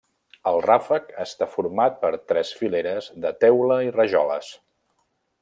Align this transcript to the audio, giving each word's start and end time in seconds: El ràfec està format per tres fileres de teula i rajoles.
El 0.51 0.55
ràfec 0.65 1.11
està 1.23 1.47
format 1.51 1.99
per 2.05 2.11
tres 2.33 2.55
fileres 2.63 3.11
de 3.27 3.33
teula 3.45 3.79
i 3.91 3.93
rajoles. 3.99 4.51